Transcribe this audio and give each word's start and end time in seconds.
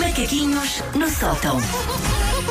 Macaquinhos 0.00 0.82
no 0.96 1.08
sótão. 1.08 1.58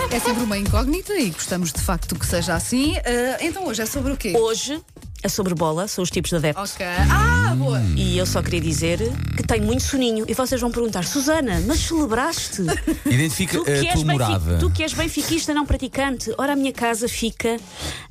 É 0.09 0.19
sempre 0.19 0.43
uma 0.43 0.57
incógnita 0.57 1.13
e 1.13 1.31
gostamos 1.31 1.73
de 1.73 1.81
facto 1.81 2.15
que 2.15 2.25
seja 2.25 2.55
assim. 2.55 2.95
Ah, 2.99 3.37
então 3.41 3.65
hoje 3.65 3.81
é 3.81 3.85
sobre 3.85 4.13
o 4.13 4.17
quê? 4.17 4.33
Hoje 4.37 4.81
é 5.21 5.27
sobre 5.27 5.53
bola, 5.53 5.87
são 5.89 6.01
os 6.01 6.09
tipos 6.09 6.29
de 6.29 6.37
adeptos. 6.37 6.75
Ok. 6.75 6.85
Ah, 6.85 7.34
boa! 7.55 7.81
E 7.95 8.17
eu 8.17 8.25
só 8.25 8.41
queria 8.41 8.61
dizer 8.61 8.99
que 9.35 9.43
tenho 9.43 9.63
muito 9.63 9.83
soninho. 9.83 10.25
E 10.27 10.33
vocês 10.33 10.59
vão 10.61 10.71
perguntar, 10.71 11.03
Susana, 11.05 11.61
mas 11.65 11.79
celebraste? 11.79 12.61
Identifica 13.05 13.57
Tu 13.57 13.63
que, 13.65 13.71
a 13.71 13.75
és 13.75 13.93
tua 13.93 14.05
morada. 14.05 14.57
tu 14.59 14.69
que 14.69 14.83
és 14.83 14.93
benfiquista 14.93 15.53
não 15.53 15.65
praticante. 15.65 16.31
Ora, 16.37 16.53
a 16.53 16.55
minha 16.55 16.71
casa 16.73 17.07
fica 17.07 17.57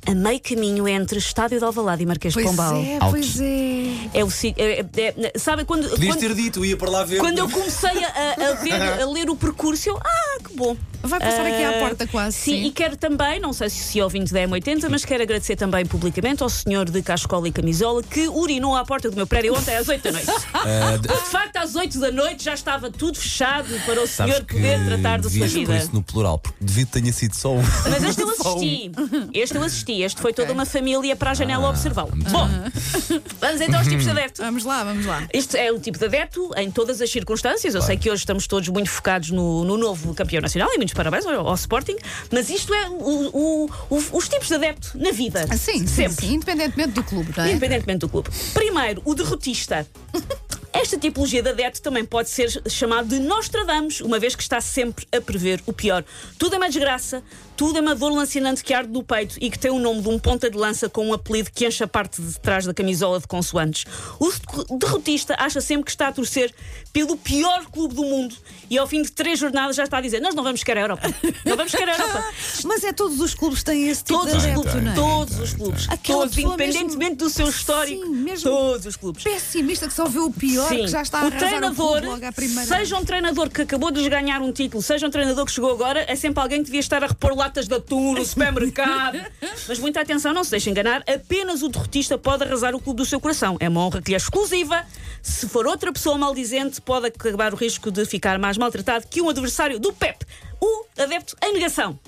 a 0.05 0.13
meio 0.13 0.39
caminho 0.39 0.87
entre 0.87 1.17
Estádio 1.19 1.59
de 1.59 1.65
Alvalade 1.65 2.03
e 2.03 2.05
Marquês 2.05 2.33
de 2.33 2.41
Pois 2.41 2.49
Pombal. 2.55 2.75
é, 2.77 2.99
pois 3.09 3.39
é. 3.39 3.85
É 4.13 4.23
o 4.23 4.29
é, 4.57 4.79
é, 4.97 5.31
é, 5.35 5.39
Sabe 5.39 5.65
quando. 5.65 5.89
Podias 5.89 6.13
quando- 6.15 6.19
ter 6.19 6.33
dito, 6.33 6.59
eu 6.59 6.65
ia 6.65 6.77
para 6.77 6.89
lá 6.89 7.03
ver. 7.03 7.19
Quando 7.19 7.37
eu 7.39 7.49
comecei 7.49 8.03
a, 8.03 8.51
a 8.51 8.53
ver, 8.55 8.81
a 9.01 9.05
ler 9.05 9.29
o 9.29 9.35
percurso, 9.35 9.89
eu, 9.89 9.97
ah, 9.97 10.37
que 10.47 10.55
bom. 10.55 10.75
Vai 11.05 11.19
passar 11.19 11.45
aqui 11.45 11.63
à 11.63 11.69
Ah, 11.69 11.79
porta 11.79 12.07
quase, 12.07 12.37
Sim, 12.37 12.51
sim. 12.51 12.65
e 12.67 12.71
quero 12.71 12.95
também, 12.97 13.39
não 13.39 13.53
sei 13.53 13.69
se, 13.69 13.77
se 13.83 14.01
ouvinte 14.01 14.33
da 14.33 14.41
M80, 14.41 14.87
mas 14.89 15.05
quero 15.05 15.23
agradecer 15.23 15.55
também 15.55 15.85
publicamente 15.85 16.41
ao 16.43 16.49
senhor 16.49 16.89
de 16.89 17.01
Cascola 17.01 17.47
e 17.47 17.51
Camisola 17.51 18.01
que 18.03 18.27
urinou 18.27 18.75
à 18.75 18.83
porta 18.85 19.09
do 19.09 19.15
meu 19.15 19.27
prédio 19.27 19.53
ontem 19.55 19.75
às 19.75 19.87
8 19.87 20.03
da 20.03 20.11
noite. 20.11 20.31
Ah, 20.53 20.97
de- 20.97 21.07
De 21.07 21.29
facto, 21.29 21.57
às 21.57 21.75
8 21.75 21.99
da 21.99 22.11
noite 22.11 22.43
já 22.43 22.53
estava 22.53 22.89
tudo 22.89 23.17
fechado 23.19 23.67
para 23.85 24.01
o 24.01 24.07
Sabes 24.07 24.33
senhor 24.35 24.45
que 24.45 24.55
poder 24.55 24.85
tratar 24.85 25.21
da 25.21 25.29
sua 25.29 25.47
vida. 25.47 25.77
isso 25.77 25.89
no 25.93 26.01
plural, 26.01 26.39
porque 26.39 26.57
devido 26.59 26.89
tenha 26.89 27.13
sido 27.13 27.35
só 27.35 27.53
um. 27.53 27.61
Mas 27.89 28.03
este 28.03 28.21
eu 28.21 28.29
assisti. 28.31 28.91
Este 29.33 29.55
eu 29.55 29.63
assisti. 29.63 30.01
Este 30.01 30.21
foi 30.21 30.31
Ok. 30.31 30.43
toda 30.43 30.53
uma 30.53 30.65
família 30.65 31.15
para 31.15 31.31
a 31.31 31.33
janela 31.33 31.67
Ah, 31.67 31.69
observá-lo. 31.69 32.11
Bom, 32.15 32.49
vamos 33.39 33.61
então 33.61 33.77
aos 33.79 33.87
tipos 33.87 34.03
de 34.03 34.09
adepto. 34.09 34.41
Vamos 34.41 34.63
lá, 34.65 34.83
vamos 34.83 35.05
lá. 35.05 35.23
Este 35.33 35.57
é 35.57 35.71
o 35.71 35.79
tipo 35.79 35.97
de 35.99 36.05
adepto 36.05 36.51
em 36.57 36.71
todas 36.71 36.99
as 37.01 37.09
circunstâncias. 37.11 37.75
Eu 37.75 37.81
sei 37.81 37.95
que 37.97 38.09
hoje 38.09 38.21
estamos 38.23 38.47
todos 38.47 38.67
muito 38.69 38.89
focados 38.89 39.29
no, 39.31 39.63
no 39.63 39.77
novo 39.77 40.13
campeão 40.13 40.41
nacional 40.41 40.69
e 40.73 40.77
muitos 40.77 40.93
parabéns 40.95 41.25
ao, 41.25 41.47
ao 41.47 41.53
Sporting, 41.55 41.95
mas 42.31 42.49
isto 42.49 42.73
é 42.73 42.89
o- 42.89 43.69
o- 43.89 44.17
os 44.17 44.27
tipos 44.29 44.47
de 44.47 44.55
adepto 44.55 44.91
na 44.95 45.11
vida. 45.11 45.45
Ah, 45.49 45.57
Sim, 45.57 45.79
sim, 45.79 45.87
Sempre. 45.87 46.25
sim, 46.27 46.33
independentemente 46.35 46.91
do 46.93 47.03
clube, 47.03 47.33
não 47.35 47.43
é? 47.43 47.51
Independentemente 47.51 47.99
do 47.99 48.09
clube. 48.09 48.29
Primeiro, 48.53 49.01
o 49.05 49.13
derrotista. 49.13 49.87
Esta 50.73 50.97
tipologia 50.97 51.41
de 51.41 51.49
adepto 51.49 51.81
também 51.81 52.03
pode 52.03 52.29
ser 52.29 52.49
chamado 52.69 53.07
de 53.07 53.17
Nostradamus, 53.19 54.01
uma 54.01 54.19
vez 54.19 54.35
que 54.35 54.41
está 54.43 54.59
sempre 54.59 55.07
a 55.15 55.21
prever 55.21 55.61
o 55.65 55.71
pior. 55.71 56.03
Tudo 56.37 56.55
é 56.55 56.57
uma 56.57 56.67
desgraça, 56.67 57.23
tudo 57.55 57.77
é 57.77 57.81
uma 57.81 57.95
dor 57.95 58.11
lancinante 58.11 58.61
que 58.61 58.73
arde 58.73 58.91
no 58.91 59.01
peito 59.01 59.37
e 59.39 59.49
que 59.49 59.57
tem 59.57 59.71
o 59.71 59.79
nome 59.79 60.01
de 60.01 60.09
um 60.09 60.19
ponta 60.19 60.49
de 60.49 60.57
lança 60.57 60.89
com 60.89 61.07
um 61.07 61.13
apelido 61.13 61.49
que 61.49 61.65
enche 61.65 61.81
a 61.81 61.87
parte 61.87 62.21
de 62.21 62.37
trás 62.41 62.65
da 62.65 62.73
camisola 62.73 63.21
de 63.21 63.25
consoantes. 63.27 63.85
O 64.19 64.77
derrotista 64.77 65.33
acha 65.39 65.61
sempre 65.61 65.85
que 65.85 65.91
está 65.91 66.09
a 66.09 66.11
torcer 66.11 66.53
pelo 66.91 67.15
pior 67.15 67.65
clube 67.71 67.95
do 67.95 68.03
mundo 68.03 68.35
e 68.69 68.77
ao 68.77 68.87
fim 68.87 69.01
de 69.01 69.11
três 69.11 69.39
jornadas 69.39 69.75
já 69.75 69.83
está 69.83 69.97
a 69.97 70.01
dizer: 70.01 70.19
Nós 70.21 70.33
não 70.35 70.43
vamos 70.43 70.63
querer 70.63 70.79
a 70.79 70.83
Europa. 70.83 71.13
Não 71.45 71.55
vamos 71.57 71.71
querer 71.73 71.91
a 71.91 71.97
Europa. 71.97 72.25
Mas 72.65 72.83
é 72.83 72.93
todos 72.93 73.19
os 73.19 73.33
clubes 73.33 73.63
têm 73.63 73.87
esse 73.87 74.03
tipo 74.03 74.19
Todos 74.19 74.31
de 74.33 74.37
os 74.37 74.43
adepto, 74.45 74.61
clubes, 74.63 74.83
não 74.83 74.91
é? 74.91 74.95
todos 74.95 75.39
os 75.39 75.53
clubes, 75.53 75.87
Aquela 75.89 76.19
todos, 76.21 76.37
independentemente 76.37 77.15
do 77.15 77.29
seu 77.29 77.47
histórico, 77.49 78.03
Sim, 78.05 78.09
mesmo- 78.15 78.49
todos 78.49 78.85
os 78.85 78.95
clubes. 78.95 79.23
Pessimista 79.23 79.87
que 79.87 79.93
só 79.93 80.05
vê 80.05 80.19
o 80.19 80.31
pior, 80.31 80.67
que 80.69 80.87
já 80.87 81.01
está 81.01 81.21
a 81.21 81.25
o 81.27 81.31
treinador, 81.31 82.03
o 82.03 82.05
logo 82.11 82.25
à 82.25 82.31
primeira. 82.31 82.65
seja 82.65 82.97
um 82.97 83.05
treinador 83.05 83.49
que 83.49 83.61
acabou 83.61 83.91
de 83.91 84.07
ganhar 84.09 84.41
um 84.41 84.51
título, 84.51 84.81
seja 84.81 85.07
um 85.07 85.09
treinador 85.11 85.45
que 85.45 85.51
chegou 85.51 85.71
agora, 85.71 86.03
é 86.07 86.15
sempre 86.15 86.41
alguém 86.41 86.59
que 86.59 86.65
devia 86.65 86.79
estar 86.79 87.03
a 87.03 87.07
repor 87.07 87.35
latas 87.35 87.67
de 87.67 87.75
atum 87.75 88.13
no 88.13 88.25
supermercado. 88.25 89.19
Mas 89.67 89.79
muita 89.79 90.01
atenção, 90.01 90.33
não 90.33 90.43
se 90.43 90.51
deixe 90.51 90.69
enganar, 90.69 91.03
apenas 91.07 91.61
o 91.61 91.69
derrotista 91.69 92.17
pode 92.17 92.43
arrasar 92.43 92.75
o 92.75 92.79
clube 92.79 92.97
do 92.97 93.05
seu 93.05 93.19
coração. 93.19 93.57
É 93.59 93.69
uma 93.69 93.81
honra 93.81 94.01
que 94.01 94.09
lhe 94.11 94.15
é 94.15 94.17
exclusiva. 94.17 94.83
Se 95.21 95.47
for 95.47 95.65
outra 95.65 95.91
pessoa 95.91 96.17
maldizente, 96.17 96.79
pode 96.81 97.07
acabar 97.07 97.53
o 97.53 97.57
risco 97.57 97.89
de 97.91 98.05
ficar 98.05 98.37
mais 98.37 98.54
maltratado 98.57 99.07
que 99.07 99.21
um 99.21 99.29
adversário 99.29 99.79
do 99.79 99.93
Pep, 99.93 100.25
o 100.61 100.85
adepto 100.97 101.35
em 101.43 101.53
negação. 101.53 101.99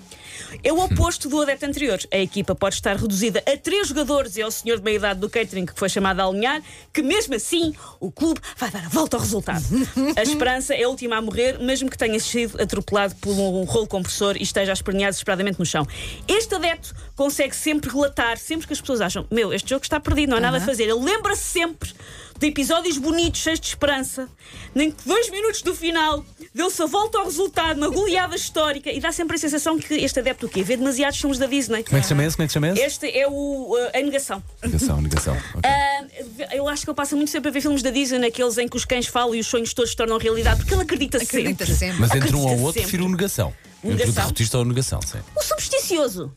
É 0.64 0.72
o 0.72 0.80
oposto 0.80 1.28
do 1.30 1.42
adepto 1.42 1.66
anterior. 1.66 2.00
A 2.12 2.18
equipa 2.18 2.56
pode 2.56 2.76
estar 2.76 2.96
reduzida 2.96 3.44
a 3.46 3.58
três 3.58 3.88
jogadores 3.88 4.38
e 4.38 4.42
ao 4.42 4.52
senhor 4.52 4.78
de 4.78 4.84
meia 4.84 4.96
idade 4.96 5.20
do 5.20 5.30
catering 5.30 5.66
que 5.66 5.78
foi 5.78 5.90
chamado 5.90 6.20
a 6.20 6.26
alinhar, 6.26 6.62
que 6.94 7.02
mesmo 7.02 7.36
assim 7.36 7.74
o 8.00 8.12
clube 8.12 8.40
vai 8.56 8.72
dar 8.72 8.86
a 8.86 8.90
volta 8.90 9.18
ao 9.18 9.22
resultado. 9.22 9.64
A 10.16 10.24
esperança 10.24 10.74
é 10.74 10.84
a 10.84 10.90
última 10.90 11.18
a 11.18 11.22
morrer, 11.22 11.60
mesmo 11.60 11.90
que 11.90 11.98
tenha 11.98 12.20
sido 12.20 12.62
atropelado 12.62 13.16
por 13.16 13.32
um 13.32 13.64
rolo 13.64 13.88
compressor 13.88 14.38
e 14.38 14.44
esteja 14.44 14.72
a 14.72 14.74
espernear 14.74 15.12
desesperadamente 15.12 15.60
no 15.60 15.66
chão. 15.66 15.86
Este 16.28 16.56
adepto 16.56 16.96
consegue 17.16 17.56
sempre 17.56 17.90
relatar, 17.90 18.38
sempre 18.38 18.68
que 18.68 18.74
as 18.74 18.82
pessoas 18.82 19.02
acham, 19.02 19.26
meu, 19.32 19.54
este 19.54 19.70
jogo 19.70 19.84
está 19.84 20.00
perdido, 20.00 20.30
não 20.30 20.38
há 20.38 20.42
nada 20.42 20.58
a 20.58 20.62
fazer. 20.62 20.84
Ele 20.84 21.04
lembra-se 21.04 21.44
sempre 21.44 21.94
de 22.40 22.48
episódios 22.48 22.98
bonitos, 22.98 23.42
cheios 23.42 23.60
de 23.60 23.68
esperança, 23.68 24.28
nem 24.76 24.92
que 24.92 25.08
dois 25.08 25.30
minutos 25.30 25.62
do 25.62 25.74
final 25.74 26.24
deu-se 26.54 26.82
a 26.82 26.86
volta 26.86 27.18
ao 27.20 27.26
resultado, 27.26 27.78
uma 27.78 27.90
goleada 27.90 28.36
histórica, 28.36 28.92
e 28.92 29.00
dá 29.00 29.12
sempre 29.12 29.36
a 29.36 29.40
sensação 29.40 29.78
que 29.78 29.94
este 29.96 30.20
adepto 30.20 30.46
o 30.46 30.50
quê? 30.50 30.64
Vê 30.64 30.78
demasiados 30.78 31.20
filmes 31.20 31.38
da 31.38 31.46
Disney. 31.46 31.84
Como 31.84 31.98
é 31.98 32.02
que 32.02 32.08
chama 32.08 32.24
esse? 32.24 32.36
Como 32.36 32.44
é 32.46 32.48
que 32.48 32.54
chama 32.54 32.68
esse? 32.70 32.82
Este 32.82 33.18
é 33.18 33.28
o, 33.28 33.32
uh, 33.32 33.90
a 33.94 34.02
negação. 34.02 34.42
Negação, 34.64 35.02
negação. 35.02 35.38
Ok. 35.56 35.62
Ah, 35.70 36.06
eu 36.56 36.68
acho 36.68 36.84
que 36.84 36.90
ele 36.90 36.96
passa 36.96 37.16
muito 37.16 37.32
sempre 37.32 37.50
a 37.50 37.52
ver 37.52 37.62
filmes 37.62 37.82
da 37.82 37.90
Disney, 37.90 38.20
naqueles 38.20 38.58
em 38.58 38.68
que 38.68 38.78
os 38.78 38.86
cães 38.86 39.08
falam 39.08 39.36
e 39.36 39.40
os 39.40 39.48
sonhos 39.48 39.74
todos 39.74 39.92
se 39.92 39.98
tornam 39.98 40.18
realidade, 40.18 40.58
porque 40.58 40.74
ele 40.74 40.84
acredita, 40.84 41.18
Acredita 41.18 41.66
sempre. 41.66 41.76
sempre. 41.76 42.00
Mas 42.00 42.12
entre 42.12 42.36
um 42.36 42.42
acredita 42.42 42.52
ou 42.56 42.60
outro, 42.60 42.74
sempre. 42.74 42.82
prefiro 42.82 43.10
negação. 43.10 43.54
Entre 43.84 43.90
o 43.90 43.98
Negação. 43.98 44.14
derrotista 44.16 44.58
ou 44.58 44.64
o 44.64 44.68
negação, 44.68 45.00
sim. 45.06 45.20
O 45.36 45.42
supersticioso. 45.42 46.32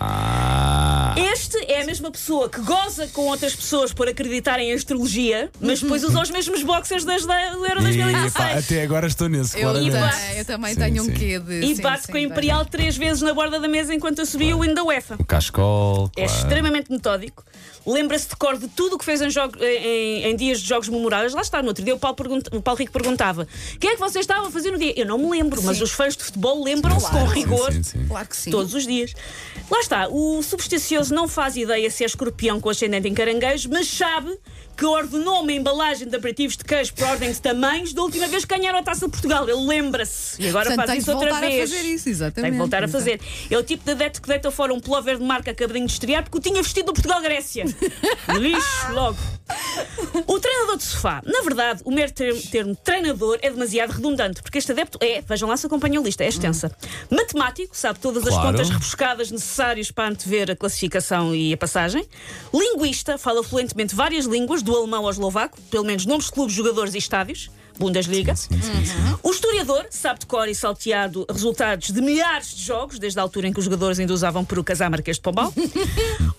Ah. 0.00 1.14
Este 1.16 1.56
é 1.70 1.82
a 1.82 1.86
mesma 1.86 2.10
pessoa 2.10 2.48
que 2.48 2.60
goza 2.60 3.06
com 3.08 3.22
outras 3.28 3.54
pessoas 3.54 3.92
por 3.92 4.08
acreditarem 4.08 4.70
em 4.70 4.74
astrologia, 4.74 5.50
mas 5.60 5.80
depois 5.80 6.04
usa 6.04 6.20
os 6.20 6.30
mesmos 6.30 6.62
boxers 6.62 7.04
das 7.04 7.24
da 7.26 7.50
do 7.50 7.66
Euro 7.66 7.80
2016. 7.82 8.64
até 8.64 8.82
agora 8.82 9.06
estou 9.06 9.28
nesse, 9.28 9.56
Eu, 9.56 9.62
claramente. 9.70 9.92
também, 9.92 10.38
eu 10.38 10.44
também 10.44 10.74
Sim, 10.74 10.80
tenho 10.80 11.02
um 11.02 11.06
sim. 11.06 11.12
quê 11.12 11.38
de. 11.38 11.60
E 11.64 11.76
sim, 11.76 11.82
bate 11.82 12.06
sim, 12.06 12.12
com 12.12 12.18
a. 12.18 12.20
Imperial 12.20 12.64
três 12.64 12.96
vezes 12.96 13.22
na 13.22 13.34
borda 13.34 13.58
da 13.60 13.68
mesa 13.68 13.94
enquanto 13.94 14.20
a 14.22 14.26
subia 14.26 14.56
o 14.56 14.64
hino 14.64 14.74
da 14.74 14.82
UEFA. 14.84 15.16
O 15.18 15.24
cascol, 15.24 16.10
É 16.16 16.24
claro. 16.26 16.40
extremamente 16.40 16.90
metódico. 16.90 17.44
Lembra-se 17.86 18.28
de 18.30 18.36
cor 18.36 18.56
de 18.56 18.66
tudo 18.68 18.96
o 18.96 18.98
que 18.98 19.04
fez 19.04 19.20
em, 19.20 19.28
jogo- 19.28 19.58
em- 19.62 20.24
em 20.24 20.36
dias 20.36 20.60
de 20.60 20.66
jogos 20.68 20.88
memoráveis. 20.88 21.34
Lá 21.34 21.42
está, 21.42 21.60
no 21.60 21.68
outro 21.68 21.84
dia 21.84 21.94
o 21.94 21.98
Paulo, 21.98 22.16
pergunta- 22.16 22.56
o 22.56 22.62
Paulo 22.62 22.78
Rico 22.78 22.92
perguntava: 22.92 23.42
o 23.74 23.78
que 23.78 23.86
é 23.88 23.90
que 23.94 24.00
vocês 24.00 24.22
estavam 24.22 24.46
a 24.46 24.50
fazer 24.50 24.70
no 24.70 24.78
dia? 24.78 24.94
Eu 24.98 25.04
não 25.06 25.18
me 25.18 25.28
lembro, 25.30 25.62
mas 25.62 25.80
os 25.82 25.90
fãs 25.90 26.16
de 26.16 26.24
futebol 26.24 26.62
lembram-se 26.64 26.83
Sim, 26.90 27.10
com 27.10 27.28
sim, 27.28 27.34
rigor. 27.34 27.72
sim, 27.72 27.82
sim. 27.82 28.06
Claro 28.06 28.28
que 28.28 28.36
sim. 28.36 28.50
Todos 28.50 28.74
os 28.74 28.86
dias. 28.86 29.12
Lá 29.70 29.80
está, 29.80 30.08
o 30.08 30.42
supersticioso 30.42 31.14
não 31.14 31.26
faz 31.26 31.56
ideia 31.56 31.90
se 31.90 32.02
é 32.02 32.06
escorpião 32.06 32.60
com 32.60 32.68
ascendente 32.68 33.08
em 33.08 33.14
caranguejo, 33.14 33.68
mas 33.70 33.88
sabe 33.88 34.36
que 34.76 34.84
ordenou 34.84 35.40
uma 35.42 35.52
embalagem 35.52 36.08
de 36.08 36.16
aperitivos 36.16 36.56
de 36.56 36.64
queijo 36.64 36.92
por 36.94 37.04
ordem 37.06 37.30
de 37.30 37.40
tamanhos 37.40 37.92
da 37.92 38.02
última 38.02 38.26
vez 38.26 38.44
que 38.44 38.56
ganharam 38.56 38.80
a 38.80 38.82
taça 38.82 39.06
de 39.06 39.12
Portugal. 39.12 39.48
Ele 39.48 39.66
lembra-se. 39.66 40.40
E 40.42 40.48
agora 40.48 40.66
Portanto, 40.66 40.76
faz 40.86 40.90
tem 40.90 40.98
isso 40.98 41.06
que 41.06 41.14
outra 41.14 41.30
voltar 41.30 41.46
a 41.46 41.48
vez. 41.50 41.70
fazer 41.70 41.82
isso, 41.88 42.08
exatamente. 42.08 42.42
Tem 42.42 42.52
que 42.52 42.58
voltar 42.58 42.84
a 42.84 42.88
fazer. 42.88 43.20
É 43.50 43.56
o 43.56 43.62
tipo 43.62 43.84
de 43.84 43.92
adepto 43.92 44.20
que 44.20 44.28
deita 44.28 44.50
fora 44.50 44.74
um 44.74 44.80
pullover 44.80 45.18
de 45.18 45.24
marca 45.24 45.50
acabadinho 45.52 45.86
de 45.86 45.92
estrear 45.92 46.24
porque 46.24 46.38
o 46.38 46.40
tinha 46.40 46.62
vestido 46.62 46.86
do 46.86 46.92
Portugal-Grécia. 46.92 47.64
Lixo, 48.38 48.92
logo. 48.92 49.16
O 50.26 50.38
treinador 50.40 50.76
de 50.76 50.84
sofá. 50.84 51.20
Na 51.24 51.42
verdade, 51.42 51.82
o 51.84 51.90
mero 51.90 52.10
termo, 52.12 52.40
termo 52.50 52.74
treinador 52.76 53.38
é 53.42 53.50
demasiado 53.50 53.90
redundante, 53.92 54.42
porque 54.42 54.58
este 54.58 54.72
adepto 54.72 54.98
é, 55.02 55.20
vejam 55.20 55.48
lá 55.48 55.56
se 55.56 55.66
acompanham 55.66 56.02
a 56.02 56.04
lista, 56.06 56.24
é 56.24 56.28
extensa. 56.28 56.74
Matemático, 57.10 57.76
sabe 57.76 57.98
todas 57.98 58.22
as 58.26 58.30
Claro. 58.34 58.48
contas 58.52 58.70
rebuscadas 58.70 59.30
necessárias 59.30 59.90
para 59.90 60.08
antever 60.08 60.50
a 60.50 60.56
classificação 60.56 61.34
e 61.34 61.52
a 61.52 61.56
passagem. 61.56 62.06
Linguista, 62.52 63.18
fala 63.18 63.42
fluentemente 63.44 63.94
várias 63.94 64.24
línguas, 64.24 64.62
do 64.62 64.74
alemão 64.74 65.04
ao 65.04 65.10
eslovaco, 65.10 65.60
pelo 65.70 65.84
menos 65.84 66.06
nomes 66.06 66.26
de 66.26 66.32
clubes, 66.32 66.54
jogadores 66.54 66.94
e 66.94 66.98
estádios. 66.98 67.50
Bundesliga. 67.76 68.36
Sim, 68.36 68.50
sim, 68.62 68.84
sim. 68.84 68.92
O 69.20 69.32
historiador 69.32 69.84
sabe 69.90 70.20
de 70.20 70.26
cor 70.26 70.48
e 70.48 70.54
salteado 70.54 71.26
resultados 71.28 71.90
de 71.90 72.00
milhares 72.00 72.54
de 72.54 72.62
jogos, 72.62 73.00
desde 73.00 73.18
a 73.18 73.22
altura 73.22 73.48
em 73.48 73.52
que 73.52 73.58
os 73.58 73.64
jogadores 73.64 73.98
ainda 73.98 74.12
usavam 74.14 74.44
perucas 74.44 74.80
à 74.80 74.88
Marquês 74.88 75.16
de 75.16 75.22
Pombal. 75.22 75.52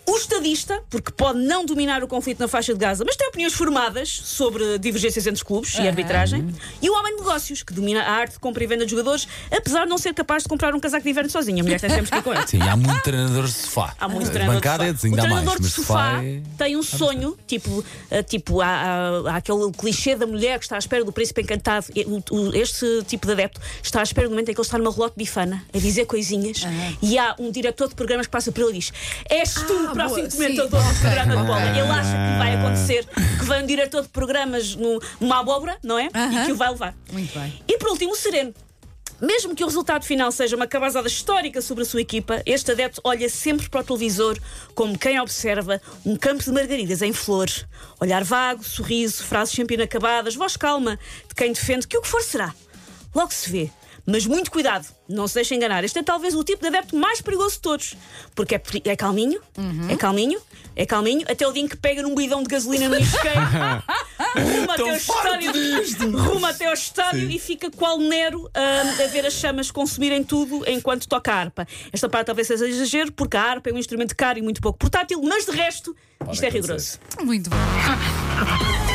o 0.05 0.14
estadista, 0.25 0.81
porque 0.89 1.11
pode 1.11 1.39
não 1.39 1.65
dominar 1.65 2.03
o 2.03 2.07
conflito 2.07 2.39
na 2.39 2.47
faixa 2.47 2.73
de 2.73 2.79
Gaza, 2.79 3.03
mas 3.05 3.15
tem 3.15 3.27
opiniões 3.27 3.53
formadas 3.53 4.09
sobre 4.09 4.77
divergências 4.77 5.25
entre 5.25 5.35
os 5.37 5.43
clubes 5.43 5.75
e 5.75 5.87
arbitragem. 5.87 6.53
E 6.81 6.89
o 6.89 6.93
homem 6.93 7.13
de 7.15 7.21
negócios, 7.21 7.63
que 7.63 7.73
domina 7.73 8.01
a 8.03 8.11
arte 8.11 8.33
de 8.33 8.39
compra 8.39 8.63
e 8.63 8.67
venda 8.67 8.85
de 8.85 8.91
jogadores, 8.91 9.27
apesar 9.51 9.83
de 9.83 9.89
não 9.89 9.97
ser 9.97 10.13
capaz 10.13 10.43
de 10.43 10.49
comprar 10.49 10.73
um 10.75 10.79
casaco 10.79 11.03
de 11.03 11.09
inverno 11.09 11.29
sozinho. 11.29 11.59
A 11.59 11.63
mulher 11.63 11.79
tem 11.79 11.89
sempre 11.89 12.11
que 12.11 12.17
ir 12.17 12.23
com 12.23 12.33
ele. 12.33 12.47
Sim, 12.47 12.61
há 12.61 12.75
muito 12.75 13.01
treinador 13.03 13.45
de 13.45 13.51
sofá. 13.53 13.95
Há 13.99 14.07
muito 14.07 14.29
treinador 14.31 14.55
bancadas 14.55 14.95
de 14.95 15.01
sofá. 15.01 15.07
o 15.07 15.15
treinador 15.15 15.45
mais, 15.45 15.61
de 15.61 15.69
sofá 15.69 16.23
é... 16.23 16.41
tem 16.57 16.75
um 16.75 16.83
sonho, 16.83 17.37
tipo, 17.47 17.83
ah, 18.11 18.23
tipo 18.23 18.61
há, 18.61 18.67
há- 18.67 19.31
há 19.31 19.35
aquele 19.37 19.71
clichê 19.71 20.15
da 20.15 20.25
mulher 20.27 20.57
que 20.59 20.65
está 20.65 20.75
à 20.75 20.79
espera 20.79 21.03
do 21.03 21.11
príncipe 21.11 21.41
encantado. 21.41 21.85
Este 22.53 23.03
tipo 23.07 23.25
de 23.27 23.33
adepto 23.33 23.59
está 23.81 23.99
à 23.99 24.03
espera 24.03 24.27
do 24.27 24.31
momento 24.31 24.49
em 24.49 24.53
que 24.53 24.59
ele 24.59 24.65
está 24.65 24.77
numa 24.77 24.91
relote 24.91 25.13
bifana 25.17 25.63
a 25.73 25.77
dizer 25.77 26.05
coisinhas 26.05 26.63
e 27.01 27.17
há 27.17 27.35
um 27.39 27.51
diretor 27.51 27.87
de 27.89 27.95
programas 27.95 28.25
que 28.27 28.31
passa 28.31 28.51
por 28.51 28.61
ele 28.61 28.71
e 28.71 28.79
diz: 28.79 28.91
És 29.29 29.53
tu 29.53 29.73
Ah, 29.87 29.91
o 29.91 29.95
próximo 30.21 30.31
comentador 30.43 30.93
do 30.93 30.99
programa 30.99 31.35
de 31.37 31.43
bola. 31.43 31.61
Ele 31.69 31.79
acha 31.81 32.11
que 32.11 32.37
vai 32.37 32.55
acontecer 32.55 33.05
que 33.39 33.45
vem 33.45 33.63
um 33.63 33.65
diretor 33.65 34.01
de 34.03 34.09
programas 34.09 34.75
no- 34.75 35.01
numa 35.19 35.39
abóbora, 35.39 35.77
não 35.83 35.97
é? 35.99 36.05
E 36.07 36.45
que 36.45 36.51
o 36.51 36.55
vai 36.55 36.69
levar. 36.69 36.95
Muito 37.11 37.37
bem. 37.37 37.61
E 37.67 37.77
por 37.77 37.89
último, 37.89 38.13
o 38.13 38.15
sereno. 38.15 38.53
Mesmo 39.21 39.55
que 39.55 39.63
o 39.63 39.67
resultado 39.67 40.03
final 40.03 40.29
seja 40.29 40.57
uma 40.57 40.67
cabazada 40.67 41.07
histórica 41.07 41.61
sobre 41.61 41.83
a 41.83 41.85
sua 41.85 42.01
equipa, 42.01 42.41
este 42.45 42.71
adepto 42.71 42.99
olha 43.01 43.29
sempre 43.29 43.69
para 43.69 43.79
o 43.79 43.83
televisor 43.83 44.37
como 44.75 44.97
quem 44.99 45.17
observa 45.21 45.81
um 46.05 46.17
campo 46.17 46.43
de 46.43 46.51
margaridas 46.51 47.01
em 47.01 47.13
flor. 47.13 47.47
Olhar 47.97 48.25
vago, 48.25 48.61
sorriso, 48.61 49.23
frases 49.23 49.55
sempre 49.55 49.75
inacabadas, 49.75 50.35
voz 50.35 50.57
calma 50.57 50.99
de 51.29 51.33
quem 51.33 51.53
defende 51.53 51.87
que 51.87 51.97
o 51.97 52.01
que 52.01 52.07
for 52.09 52.21
será. 52.21 52.53
Logo 53.15 53.33
se 53.33 53.49
vê. 53.49 53.71
Mas 54.05 54.25
muito 54.25 54.51
cuidado, 54.51 54.87
não 55.09 55.27
se 55.27 55.35
deixe 55.35 55.55
enganar. 55.55 55.83
Este 55.83 55.99
é 55.99 56.03
talvez 56.03 56.35
o 56.35 56.43
tipo 56.43 56.61
de 56.61 56.67
adepto 56.67 56.95
mais 56.95 57.21
perigoso 57.21 57.55
de 57.55 57.61
todos. 57.61 57.95
Porque 58.35 58.55
é, 58.55 58.61
é 58.85 58.95
calminho, 58.95 59.41
é 59.89 59.95
calminho, 59.95 60.39
é 60.75 60.85
calminho, 60.85 61.25
até 61.27 61.47
o 61.47 61.51
dia 61.51 61.63
em 61.63 61.67
que 61.67 61.75
pega 61.75 62.03
num 62.03 62.13
bidão 62.13 62.43
de 62.43 62.49
gasolina 62.49 62.87
no 62.87 62.99
isqueiro, 62.99 63.39
ruma 64.35 64.73
até 64.73 64.89
ao 64.89 64.95
estádio, 64.95 66.17
ruma 66.17 66.49
até 66.49 66.65
ao 66.67 66.73
estádio 66.73 67.29
e 67.31 67.39
fica 67.39 67.71
qual 67.71 67.97
Nero 67.97 68.49
ah, 68.53 69.03
a 69.03 69.07
ver 69.07 69.25
as 69.25 69.33
chamas 69.33 69.71
consumirem 69.71 70.23
tudo 70.23 70.63
enquanto 70.67 71.07
toca 71.07 71.31
a 71.31 71.35
harpa. 71.35 71.67
Esta 71.91 72.07
parte 72.07 72.27
talvez 72.27 72.47
seja 72.47 72.67
exagero, 72.67 73.11
porque 73.11 73.37
a 73.37 73.41
harpa 73.41 73.69
é 73.69 73.73
um 73.73 73.77
instrumento 73.77 74.15
caro 74.15 74.37
e 74.37 74.41
muito 74.41 74.61
pouco 74.61 74.77
portátil, 74.77 75.21
mas 75.23 75.45
de 75.45 75.51
resto, 75.51 75.95
isto 76.31 76.43
é 76.43 76.49
rigoroso. 76.49 76.99
Muito 77.23 77.49
bom. 77.49 77.55